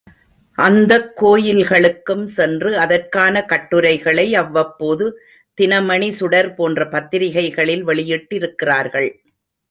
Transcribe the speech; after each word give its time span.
அந்தக் 0.57 1.23
கோயில்களுக்கும் 1.23 2.23
சென்று, 2.23 2.77
அதற்கான 2.77 3.45
கட்டுரைகளை 3.45 4.35
அவ்வப்போது, 4.35 5.21
தினமணி 5.61 6.09
சுடர் 6.09 6.53
போன்ற 6.53 6.87
பத்திரிகைகளில் 6.87 7.87
வெளியிட்டிருக்கிறார்கள். 7.87 9.09